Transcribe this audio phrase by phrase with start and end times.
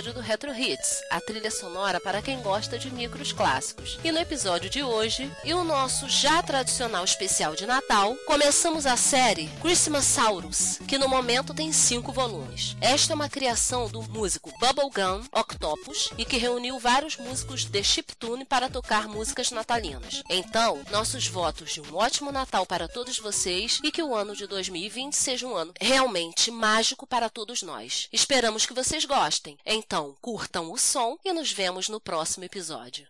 [0.00, 3.98] episódio do Retro Hits, a trilha sonora para quem gosta de micros clássicos.
[4.02, 8.96] E no episódio de hoje, e o nosso já tradicional especial de Natal, começamos a
[8.96, 12.76] série Christmasaurus, que no momento tem cinco volumes.
[12.80, 18.46] Esta é uma criação do músico Bubblegum Octopus e que reuniu vários músicos de chiptune
[18.46, 20.22] para tocar músicas natalinas.
[20.30, 24.46] Então, nossos votos de um ótimo Natal para todos vocês e que o ano de
[24.46, 28.08] 2020 seja um ano realmente mágico para todos nós.
[28.10, 29.58] Esperamos que vocês gostem.
[29.66, 29.89] Então,
[30.22, 33.08] curtam o som e nos vemos no próximo episódio.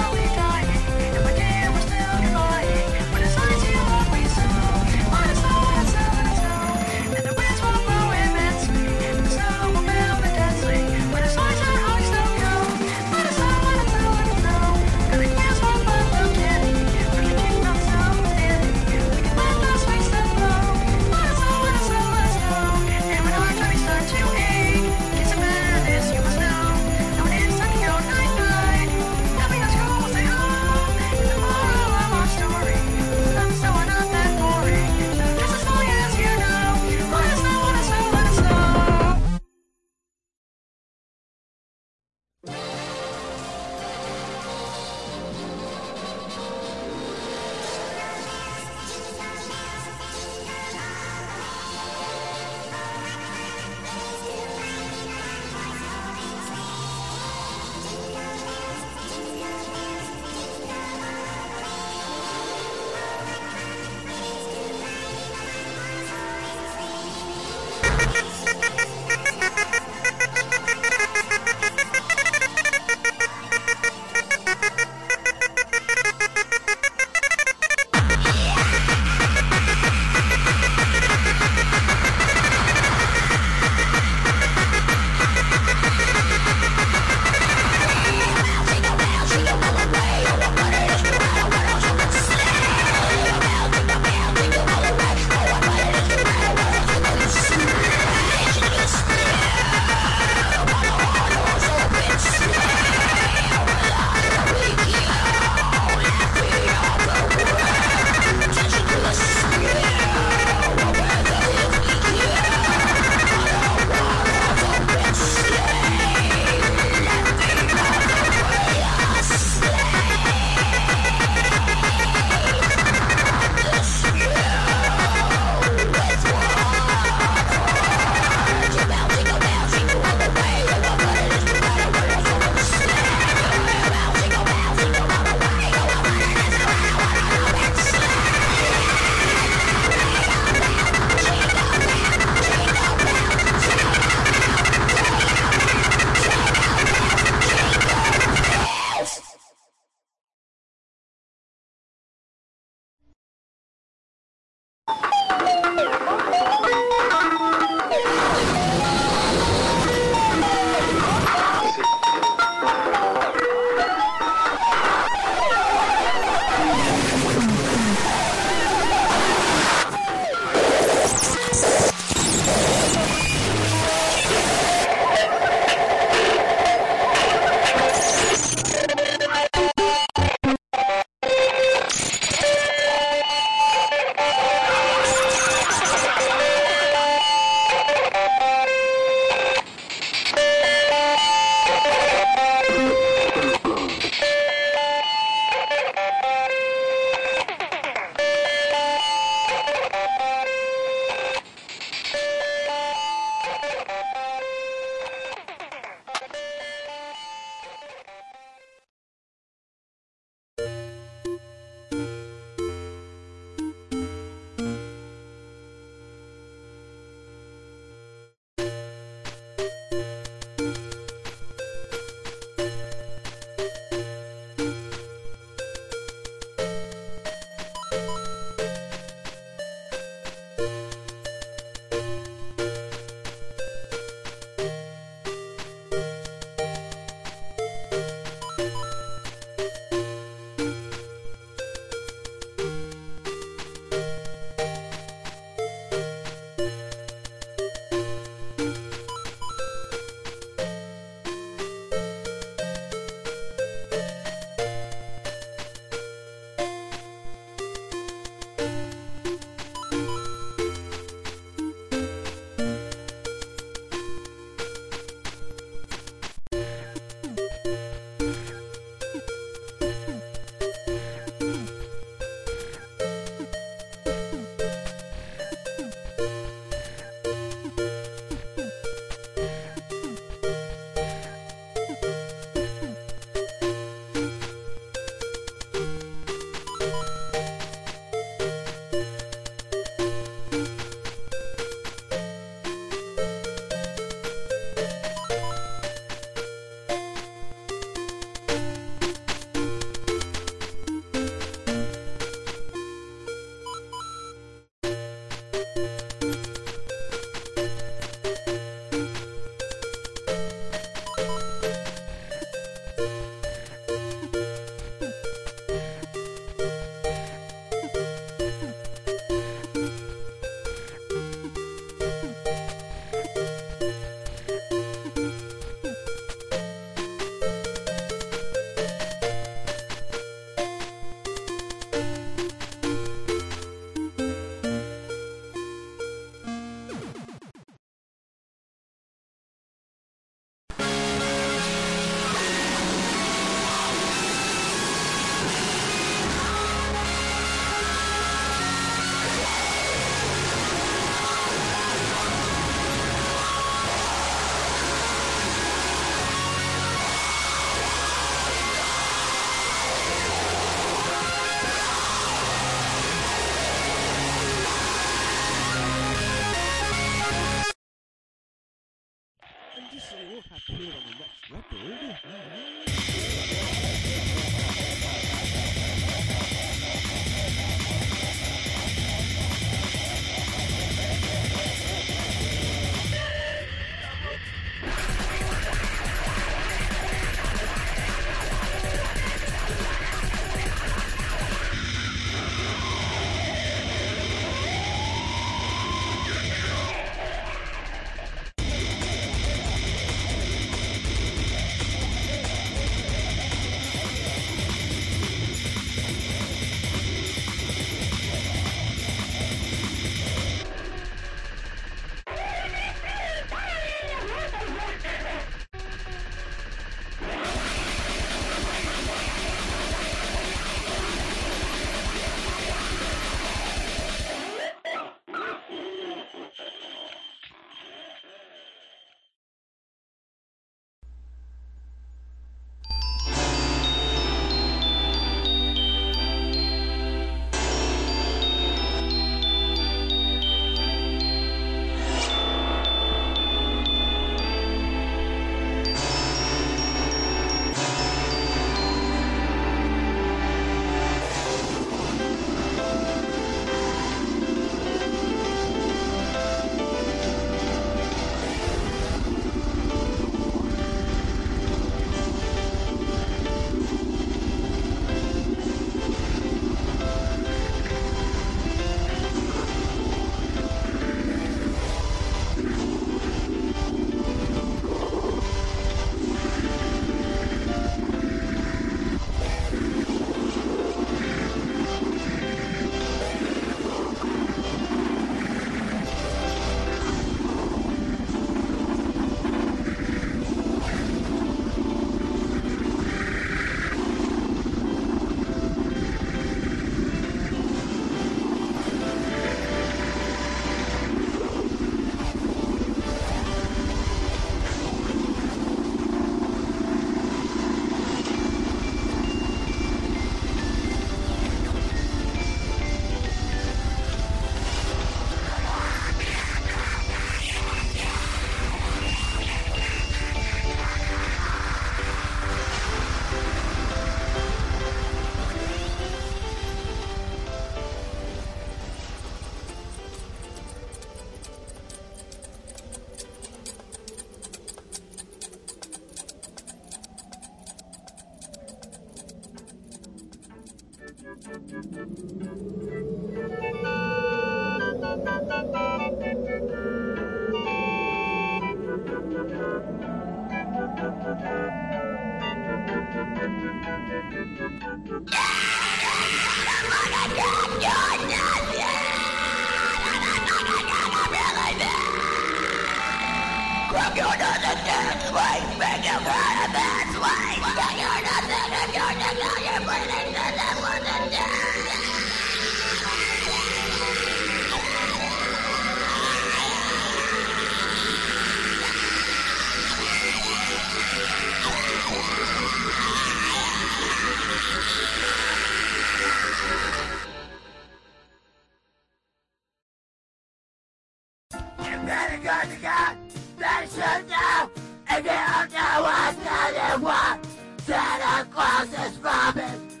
[592.06, 593.16] Better go to God.
[593.58, 594.77] Better should
[595.22, 597.40] don't know what's another one,
[597.78, 600.00] Santa Claus is robbing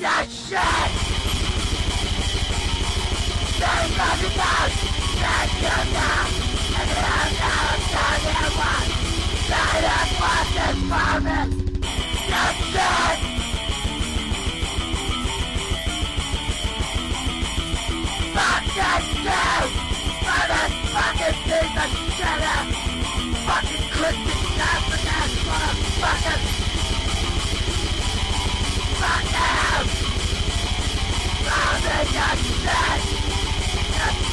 [0.00, 0.90] your shit.
[3.58, 4.78] There's nothing else
[5.22, 6.26] that you know.
[6.78, 8.88] If you don't know what's another one,
[9.46, 11.50] Santa Claus is robbing
[12.28, 13.35] your shit.
[26.06, 26.22] Fuck!
[27.36, 27.82] You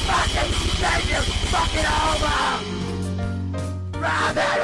[0.05, 2.37] fucking fucking homo!
[3.99, 4.59] Robin!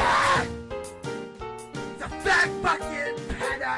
[2.21, 3.75] Fat fucking pedo!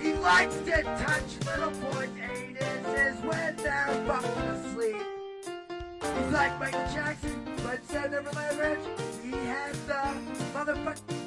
[0.00, 5.06] He likes to touch little boys' anuses when they're fucking asleep.
[6.00, 8.84] He's like Michael Jackson, but instead of Neverland Ranch,
[9.22, 10.14] he has the
[10.54, 11.21] motherfucker.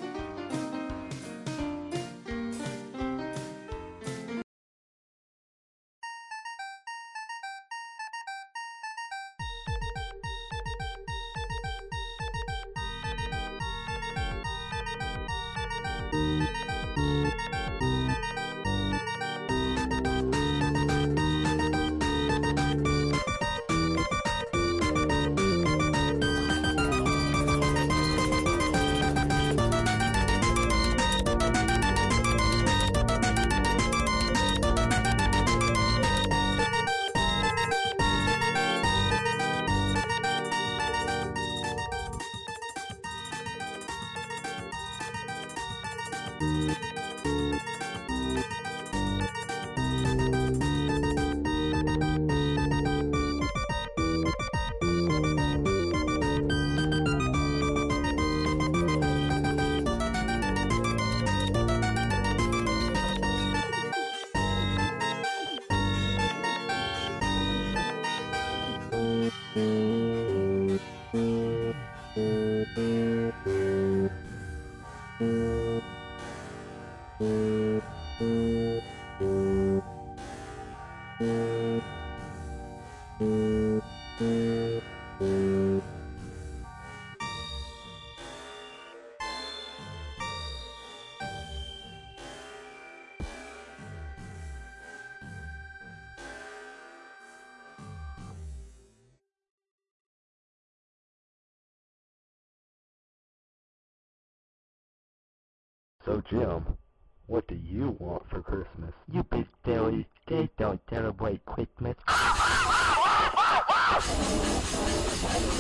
[106.06, 106.78] So, Jim,
[107.26, 108.94] what do you want for Christmas?
[109.12, 110.08] You big silly.
[110.28, 111.98] They don't celebrate Christmas.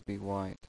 [0.00, 0.65] be white.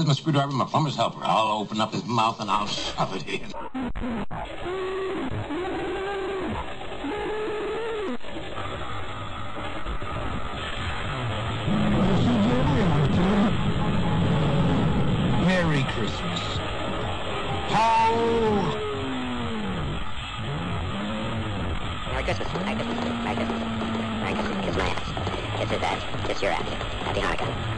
[0.00, 0.52] Where's my screwdriver?
[0.52, 1.20] My plumber's helper.
[1.22, 3.52] I'll open up his mouth and I'll shove it in.
[15.44, 16.40] Merry Christmas.
[17.68, 18.16] Ho!
[22.10, 22.48] Merry Christmas.
[22.54, 23.04] Merry Christmas.
[23.22, 23.60] Merry Christmas.
[24.22, 24.64] Merry Christmas.
[24.64, 25.58] Kiss my ass.
[25.58, 26.26] Kiss his ass.
[26.26, 26.68] Kiss your ass.
[27.04, 27.69] Happy Hanukkah.